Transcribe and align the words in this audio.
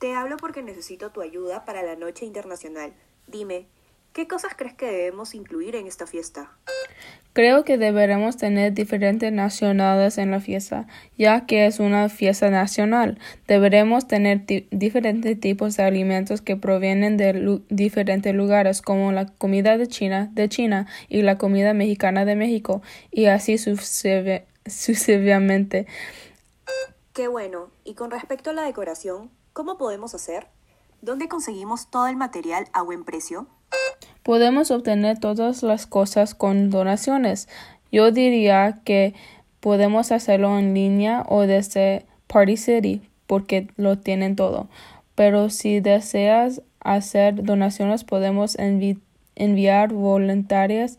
Te 0.00 0.14
hablo 0.14 0.36
porque 0.38 0.62
necesito 0.62 1.10
tu 1.10 1.20
ayuda 1.20 1.66
para 1.66 1.82
la 1.82 1.94
Noche 1.94 2.24
Internacional. 2.24 2.94
Dime, 3.26 3.66
¿qué 4.14 4.26
cosas 4.26 4.54
crees 4.56 4.72
que 4.72 4.86
debemos 4.86 5.34
incluir 5.34 5.76
en 5.76 5.86
esta 5.86 6.06
fiesta? 6.06 6.52
Creo 7.34 7.64
que 7.64 7.76
deberemos 7.76 8.38
tener 8.38 8.72
diferentes 8.72 9.30
nacionalidades 9.30 10.16
en 10.16 10.30
la 10.30 10.40
fiesta, 10.40 10.86
ya 11.18 11.44
que 11.44 11.66
es 11.66 11.80
una 11.80 12.08
fiesta 12.08 12.48
nacional. 12.48 13.18
Deberemos 13.46 14.08
tener 14.08 14.46
diferentes 14.70 15.38
tipos 15.38 15.76
de 15.76 15.82
alimentos 15.82 16.40
que 16.40 16.56
provienen 16.56 17.18
de 17.18 17.60
diferentes 17.68 18.34
lugares, 18.34 18.80
como 18.80 19.12
la 19.12 19.26
comida 19.26 19.76
de 19.76 19.86
China 19.86 20.30
de 20.32 20.48
China 20.48 20.86
y 21.10 21.20
la 21.20 21.36
comida 21.36 21.74
mexicana 21.74 22.24
de 22.24 22.36
México, 22.36 22.80
y 23.10 23.26
así 23.26 23.58
sucesivamente. 23.58 25.86
Qué 27.12 27.28
bueno. 27.28 27.68
Y 27.84 27.92
con 27.92 28.10
respecto 28.10 28.48
a 28.48 28.54
la 28.54 28.62
decoración, 28.62 29.30
¿cómo 29.52 29.76
podemos 29.76 30.14
hacer? 30.14 30.48
¿Dónde 31.02 31.28
conseguimos 31.28 31.90
todo 31.90 32.06
el 32.06 32.16
material 32.16 32.68
a 32.72 32.82
buen 32.82 33.04
precio? 33.04 33.46
Podemos 34.22 34.70
obtener 34.70 35.18
todas 35.18 35.62
las 35.62 35.86
cosas 35.86 36.34
con 36.34 36.70
donaciones. 36.70 37.48
Yo 37.90 38.12
diría 38.12 38.80
que 38.84 39.14
podemos 39.60 40.12
hacerlo 40.12 40.58
en 40.58 40.74
línea 40.74 41.24
o 41.28 41.42
desde 41.42 42.06
Party 42.26 42.56
City 42.56 43.10
porque 43.26 43.68
lo 43.76 43.98
tienen 43.98 44.36
todo. 44.36 44.68
Pero 45.14 45.50
si 45.50 45.80
deseas 45.80 46.62
hacer 46.80 47.42
donaciones, 47.44 48.04
podemos 48.04 48.56
enviar 49.34 49.92
voluntarias 49.92 50.98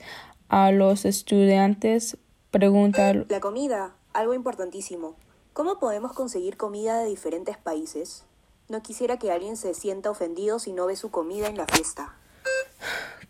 a 0.50 0.72
los 0.72 1.06
estudiantes. 1.06 2.18
Preguntar. 2.52 3.26
La 3.30 3.40
comida, 3.40 3.96
algo 4.14 4.34
importantísimo. 4.34 5.16
¿Cómo 5.54 5.80
podemos 5.80 6.14
conseguir 6.14 6.58
comida 6.58 7.00
de 7.00 7.08
diferentes 7.08 7.58
países? 7.58 8.26
No 8.72 8.82
quisiera 8.82 9.18
que 9.18 9.34
alguien 9.34 9.58
se 9.58 9.74
sienta 9.74 10.10
ofendido 10.10 10.58
si 10.58 10.72
no 10.72 10.86
ve 10.86 10.96
su 10.96 11.12
comida 11.12 11.48
en 11.48 11.58
la 11.58 11.66
fiesta. 11.66 12.14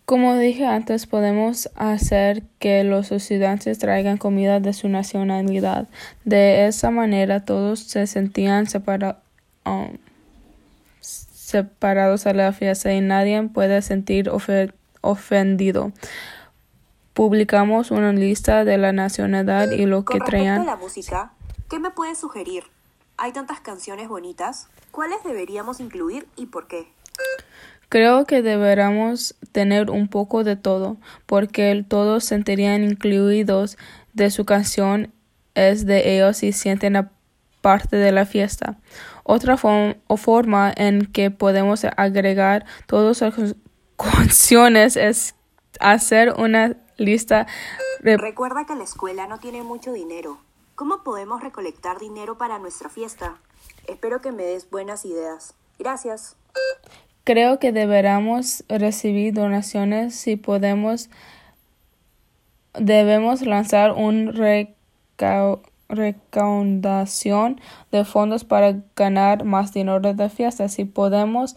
Como 0.05 0.37
dije 0.37 0.67
antes, 0.67 1.07
podemos 1.07 1.67
hacer 1.73 2.43
que 2.59 2.83
los 2.83 3.11
estudiantes 3.11 3.79
traigan 3.79 4.19
comida 4.19 4.59
de 4.59 4.71
su 4.73 4.87
nacionalidad. 4.87 5.87
De 6.25 6.67
esa 6.67 6.91
manera 6.91 7.43
todos 7.43 7.79
se 7.79 8.05
sentían 8.05 8.67
um, 9.65 9.97
separados 11.01 12.27
a 12.27 12.33
la 12.33 12.53
fiesta 12.53 12.93
y 12.93 13.01
nadie 13.01 13.41
puede 13.51 13.81
sentir 13.81 14.29
ofendido. 15.01 15.91
Publicamos 17.15 17.89
una 17.89 18.13
lista 18.13 18.63
de 18.63 18.77
la 18.77 18.91
nacionalidad 18.91 19.71
y 19.71 19.87
lo 19.87 20.05
que 20.05 20.19
traían. 20.19 20.67
la 20.67 20.75
música, 20.75 21.33
¿qué 21.67 21.79
me 21.79 21.89
puedes 21.89 22.19
sugerir? 22.19 22.65
Hay 23.23 23.33
tantas 23.33 23.59
canciones 23.59 24.09
bonitas. 24.09 24.67
¿Cuáles 24.89 25.23
deberíamos 25.23 25.79
incluir 25.79 26.27
y 26.35 26.47
por 26.47 26.65
qué? 26.65 26.91
Creo 27.87 28.25
que 28.25 28.41
deberíamos 28.41 29.35
tener 29.51 29.91
un 29.91 30.07
poco 30.07 30.43
de 30.43 30.55
todo, 30.55 30.97
porque 31.27 31.85
todos 31.87 32.23
sentirían 32.23 32.83
incluidos 32.83 33.77
de 34.13 34.31
su 34.31 34.43
canción 34.43 35.13
es 35.53 35.85
de 35.85 36.15
ellos 36.15 36.41
y 36.41 36.51
sienten 36.51 37.11
parte 37.61 37.95
de 37.95 38.11
la 38.11 38.25
fiesta. 38.25 38.79
Otra 39.23 39.55
forma 39.55 40.73
en 40.75 41.05
que 41.05 41.29
podemos 41.29 41.85
agregar 41.95 42.65
todas 42.87 43.21
las 43.21 43.35
canciones 43.97 44.95
es 44.97 45.35
hacer 45.79 46.33
una 46.39 46.75
lista. 46.97 47.45
Recuerda 48.01 48.65
que 48.65 48.73
la 48.73 48.83
escuela 48.83 49.27
no 49.27 49.37
tiene 49.37 49.61
mucho 49.61 49.93
dinero. 49.93 50.39
¿Cómo 50.81 51.03
podemos 51.03 51.43
recolectar 51.43 51.99
dinero 51.99 52.39
para 52.39 52.57
nuestra 52.57 52.89
fiesta? 52.89 53.37
Espero 53.85 54.19
que 54.19 54.31
me 54.31 54.41
des 54.41 54.67
buenas 54.71 55.05
ideas. 55.05 55.53
Gracias. 55.77 56.35
Creo 57.23 57.59
que 57.59 57.71
deberíamos 57.71 58.63
recibir 58.67 59.31
donaciones 59.35 60.15
si 60.15 60.37
podemos. 60.37 61.11
Debemos 62.73 63.43
lanzar 63.43 63.91
una 63.91 64.31
recaudación 65.87 67.61
de 67.91 68.03
fondos 68.03 68.43
para 68.43 68.81
ganar 68.95 69.45
más 69.45 69.73
dinero 69.73 69.99
de 69.99 70.29
fiesta. 70.29 70.67
Si 70.67 70.85
podemos, 70.85 71.55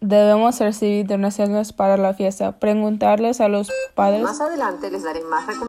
debemos 0.00 0.60
recibir 0.60 1.04
donaciones 1.08 1.72
para 1.72 1.96
la 1.96 2.14
fiesta. 2.14 2.60
Preguntarles 2.60 3.40
a 3.40 3.48
los 3.48 3.72
padres. 3.96 4.22
Más 4.22 4.40
adelante 4.40 4.88
les 4.88 5.02
daré 5.02 5.24
más 5.24 5.48